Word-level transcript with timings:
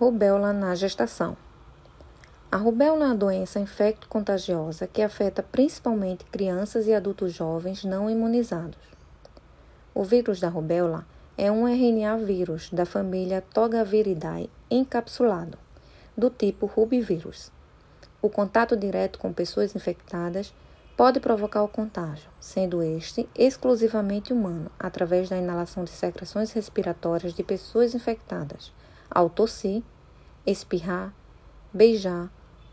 Rubéola 0.00 0.52
na 0.52 0.76
gestação. 0.76 1.36
A 2.52 2.56
rubéola 2.56 3.02
é 3.02 3.08
uma 3.08 3.16
doença 3.16 3.58
infecto-contagiosa 3.58 4.86
que 4.86 5.02
afeta 5.02 5.42
principalmente 5.42 6.24
crianças 6.26 6.86
e 6.86 6.94
adultos 6.94 7.32
jovens 7.32 7.82
não 7.82 8.08
imunizados. 8.08 8.78
O 9.92 10.04
vírus 10.04 10.38
da 10.38 10.48
rubéola 10.48 11.04
é 11.36 11.50
um 11.50 11.66
RNA 11.66 12.16
vírus 12.18 12.70
da 12.70 12.86
família 12.86 13.42
Togaviridae 13.52 14.48
encapsulado, 14.70 15.58
do 16.16 16.30
tipo 16.30 16.66
rubivírus. 16.66 17.50
O 18.22 18.30
contato 18.30 18.76
direto 18.76 19.18
com 19.18 19.32
pessoas 19.32 19.74
infectadas 19.74 20.54
pode 20.96 21.18
provocar 21.18 21.64
o 21.64 21.68
contágio, 21.68 22.30
sendo 22.38 22.84
este 22.84 23.28
exclusivamente 23.34 24.32
humano, 24.32 24.70
através 24.78 25.28
da 25.28 25.36
inalação 25.36 25.82
de 25.82 25.90
secreções 25.90 26.52
respiratórias 26.52 27.34
de 27.34 27.42
pessoas 27.42 27.96
infectadas 27.96 28.72
ao 29.10 29.28
tossir, 29.28 29.82
espirrar, 30.46 31.12
beijar 31.72 32.30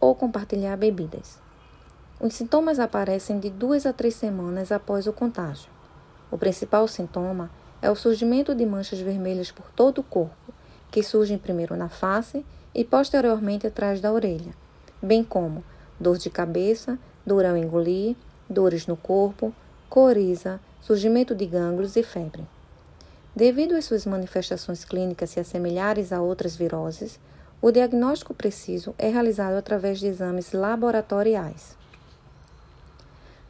ou 0.00 0.14
compartilhar 0.14 0.76
bebidas. 0.76 1.38
Os 2.20 2.34
sintomas 2.34 2.78
aparecem 2.78 3.38
de 3.38 3.50
duas 3.50 3.84
a 3.84 3.92
três 3.92 4.14
semanas 4.14 4.72
após 4.72 5.06
o 5.06 5.12
contágio. 5.12 5.70
O 6.30 6.38
principal 6.38 6.88
sintoma 6.88 7.50
é 7.82 7.90
o 7.90 7.96
surgimento 7.96 8.54
de 8.54 8.64
manchas 8.64 9.00
vermelhas 9.00 9.50
por 9.50 9.70
todo 9.72 9.98
o 9.98 10.04
corpo, 10.04 10.52
que 10.90 11.02
surgem 11.02 11.38
primeiro 11.38 11.76
na 11.76 11.88
face 11.88 12.44
e 12.74 12.84
posteriormente 12.84 13.66
atrás 13.66 14.00
da 14.00 14.12
orelha, 14.12 14.54
bem 15.02 15.22
como 15.22 15.62
dor 16.00 16.18
de 16.18 16.30
cabeça, 16.30 16.98
dor 17.24 17.44
ao 17.44 17.56
engolir, 17.56 18.16
dores 18.48 18.86
no 18.86 18.96
corpo, 18.96 19.52
coriza, 19.88 20.60
surgimento 20.80 21.34
de 21.34 21.46
gânglios 21.46 21.96
e 21.96 22.02
febre. 22.02 22.46
Devido 23.36 23.74
às 23.74 23.84
suas 23.84 24.06
manifestações 24.06 24.82
clínicas 24.82 25.28
se 25.28 25.38
assemelhares 25.38 26.10
a 26.10 26.22
outras 26.22 26.56
viroses, 26.56 27.20
o 27.60 27.70
diagnóstico 27.70 28.32
preciso 28.32 28.94
é 28.96 29.10
realizado 29.10 29.56
através 29.56 30.00
de 30.00 30.06
exames 30.06 30.52
laboratoriais. 30.52 31.76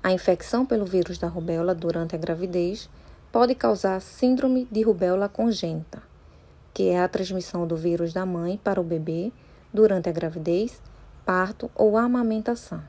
A 0.02 0.10
infecção 0.10 0.66
pelo 0.66 0.84
vírus 0.84 1.18
da 1.18 1.28
rubéola 1.28 1.72
durante 1.72 2.16
a 2.16 2.18
gravidez 2.18 2.90
pode 3.30 3.54
causar 3.54 4.00
síndrome 4.00 4.66
de 4.72 4.82
rubéola 4.82 5.28
congênita, 5.28 6.02
que 6.74 6.88
é 6.88 7.00
a 7.00 7.08
transmissão 7.08 7.64
do 7.64 7.76
vírus 7.76 8.12
da 8.12 8.26
mãe 8.26 8.60
para 8.62 8.80
o 8.80 8.84
bebê 8.84 9.32
durante 9.72 10.08
a 10.08 10.12
gravidez, 10.12 10.82
parto 11.24 11.70
ou 11.76 11.96
amamentação. 11.96 12.82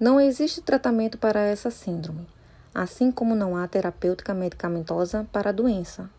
Não 0.00 0.20
existe 0.20 0.60
tratamento 0.60 1.16
para 1.16 1.40
essa 1.42 1.70
síndrome, 1.70 2.26
assim 2.74 3.12
como 3.12 3.34
não 3.34 3.56
há 3.56 3.68
terapêutica 3.68 4.34
medicamentosa 4.34 5.26
para 5.32 5.50
a 5.50 5.52
doença. 5.52 6.10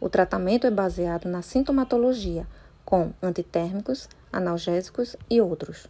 O 0.00 0.08
tratamento 0.08 0.66
é 0.66 0.70
baseado 0.70 1.26
na 1.26 1.42
sintomatologia, 1.42 2.46
com 2.84 3.12
antitérmicos, 3.20 4.08
analgésicos 4.32 5.16
e 5.28 5.40
outros. 5.40 5.88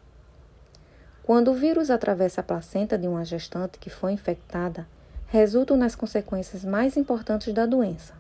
Quando 1.23 1.51
o 1.51 1.55
vírus 1.55 1.91
atravessa 1.91 2.41
a 2.41 2.45
placenta 2.45 2.97
de 2.97 3.07
uma 3.07 3.25
gestante 3.25 3.79
que 3.79 3.91
foi 3.91 4.13
infectada, 4.13 4.87
resultam 5.27 5.77
nas 5.77 5.95
consequências 5.95 6.65
mais 6.65 6.97
importantes 6.97 7.53
da 7.53 7.67
doença, 7.67 8.15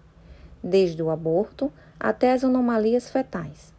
desde 0.62 1.02
o 1.02 1.10
aborto 1.10 1.72
até 1.98 2.32
as 2.32 2.44
anomalias 2.44 3.08
fetais. 3.08 3.72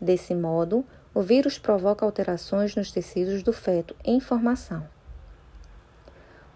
Desse 0.00 0.34
modo, 0.34 0.84
o 1.14 1.20
vírus 1.20 1.58
provoca 1.58 2.04
alterações 2.04 2.74
nos 2.74 2.90
tecidos 2.90 3.42
do 3.42 3.52
feto 3.52 3.94
em 4.04 4.18
formação. 4.18 4.86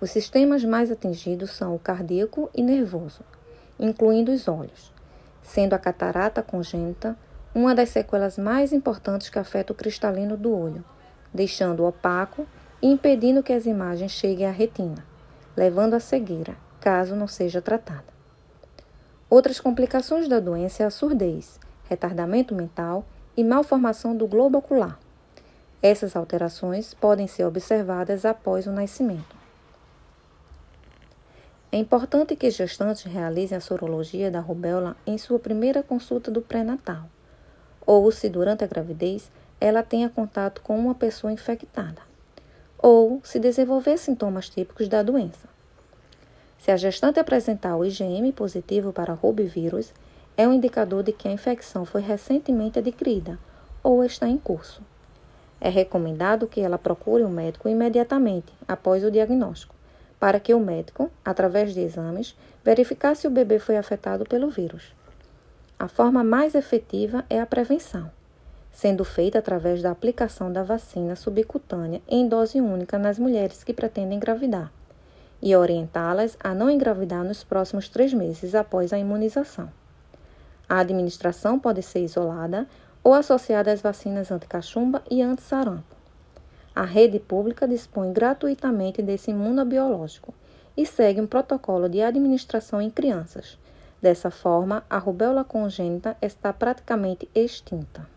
Os 0.03 0.11
sistemas 0.11 0.65
mais 0.65 0.91
atingidos 0.91 1.53
são 1.53 1.77
o 1.77 1.79
cardíaco 1.79 2.51
e 2.53 2.61
nervoso, 2.61 3.21
incluindo 3.79 4.33
os 4.33 4.49
olhos, 4.49 4.93
sendo 5.45 5.75
a 5.75 5.79
catarata 5.79 6.43
congênita 6.43 7.17
uma 7.55 7.73
das 7.73 7.91
sequelas 7.91 8.37
mais 8.37 8.73
importantes 8.73 9.29
que 9.29 9.39
afeta 9.39 9.73
o 9.73 9.77
cristalino 9.77 10.37
do 10.37 10.53
olho, 10.53 10.85
deixando-o 11.33 11.87
opaco 11.87 12.45
e 12.83 12.89
impedindo 12.89 13.45
que 13.45 13.53
as 13.53 13.65
imagens 13.65 14.11
cheguem 14.11 14.45
à 14.45 14.51
retina, 14.51 15.07
levando 15.57 15.95
à 15.95 16.01
cegueira, 16.01 16.57
caso 16.81 17.15
não 17.15 17.29
seja 17.29 17.63
tratada. 17.63 18.13
Outras 19.31 19.61
complicações 19.61 20.27
da 20.27 20.41
doença 20.41 20.83
é 20.83 20.87
a 20.87 20.91
surdez, 20.91 21.61
retardamento 21.89 22.57
mental 22.57 23.05
e 23.37 23.45
malformação 23.45 24.17
do 24.17 24.27
globo 24.27 24.59
ocular. 24.59 24.99
Essas 25.81 26.17
alterações 26.17 26.93
podem 26.93 27.29
ser 27.29 27.45
observadas 27.45 28.25
após 28.25 28.67
o 28.67 28.73
nascimento. 28.73 29.42
É 31.75 31.79
importante 31.79 32.37
que 32.37 32.51
gestantes 32.51 33.05
realizem 33.05 33.57
a 33.57 33.61
sorologia 33.61 34.31
da 34.31 34.41
rubéola 34.41 34.95
em 35.07 35.17
sua 35.17 35.39
primeira 35.39 35.83
consulta 35.83 36.31
do 36.31 36.43
pré-natal, 36.43 37.09
ou 37.87 38.13
se 38.13 38.29
durante 38.29 38.63
a 38.63 38.67
gravidez 38.67 39.31
ela 39.59 39.83
tenha 39.83 40.11
contato 40.11 40.61
com 40.61 40.79
uma 40.79 40.95
pessoa 40.95 41.33
infectada, 41.33 42.03
ou 42.77 43.23
se 43.25 43.39
desenvolver 43.39 43.97
sintomas 43.97 44.51
típicos 44.51 44.87
da 44.87 45.03
doença. 45.03 45.49
Se 46.59 46.71
a 46.71 46.77
gestante 46.77 47.19
apresentar 47.19 47.75
o 47.75 47.87
IgM 47.87 48.31
positivo 48.33 48.93
para 48.93 49.15
rubivírus, 49.15 49.95
é 50.37 50.47
um 50.47 50.53
indicador 50.53 51.03
de 51.03 51.13
que 51.13 51.27
a 51.27 51.33
infecção 51.33 51.87
foi 51.87 52.03
recentemente 52.03 52.81
adquirida 52.81 53.39
ou 53.83 54.05
está 54.05 54.29
em 54.29 54.37
curso. 54.37 54.83
É 55.59 55.71
recomendado 55.71 56.47
que 56.47 56.61
ela 56.61 56.77
procure 56.77 57.25
um 57.25 57.31
médico 57.31 57.67
imediatamente 57.67 58.53
após 58.69 59.03
o 59.03 59.11
diagnóstico 59.11 59.75
para 60.23 60.39
que 60.39 60.55
o 60.55 60.61
médico, 60.61 61.11
através 61.25 61.75
de 61.75 61.81
exames, 61.81 62.37
verificasse 62.63 63.23
se 63.23 63.27
o 63.27 63.31
bebê 63.31 63.59
foi 63.59 63.77
afetado 63.77 64.25
pelo 64.25 64.51
vírus. 64.51 64.95
A 65.77 65.89
forma 65.89 66.23
mais 66.23 66.55
efetiva 66.55 67.25
é 67.29 67.41
a 67.41 67.45
prevenção, 67.45 68.09
sendo 68.73 69.05
feita 69.05 69.41
através 69.41 69.83
da 69.83 69.91
aplicação 69.91 70.53
da 70.53 70.63
vacina 70.63 71.17
subcutânea 71.17 72.01
em 72.07 72.29
dose 72.29 72.61
única 72.61 73.01
nas 73.01 73.19
mulheres 73.19 73.65
que 73.65 73.75
pretendem 73.75 74.17
engravidar 74.17 74.71
e 75.43 75.57
orientá-las 75.57 76.37
a 76.39 76.55
não 76.55 76.71
engravidar 76.71 77.25
nos 77.25 77.43
próximos 77.43 77.89
três 77.89 78.15
meses 78.15 78.55
após 78.55 78.93
a 78.93 78.99
imunização. 79.01 79.69
A 80.69 80.79
administração 80.79 81.59
pode 81.59 81.83
ser 81.83 81.99
isolada 81.99 82.69
ou 83.03 83.13
associada 83.13 83.73
às 83.73 83.81
vacinas 83.81 84.31
anti-cachumba 84.31 85.03
e 85.11 85.21
anti-sarampo. 85.21 85.92
A 86.75 86.85
rede 86.85 87.19
pública 87.19 87.69
dispõe 87.69 88.13
gratuitamente 88.13 89.03
desse 89.03 89.31
imunobiológico 89.31 90.33
e 90.77 90.87
segue 90.87 91.21
um 91.21 91.27
protocolo 91.27 91.89
de 91.89 92.01
administração 92.01 92.81
em 92.81 92.91
crianças. 92.91 93.59
Dessa 94.01 94.31
forma, 94.31 94.83
a 94.89 94.99
rubéola 94.99 95.45
congênita 95.45 96.17
está 96.21 96.53
praticamente 96.53 97.29
extinta. 97.35 98.09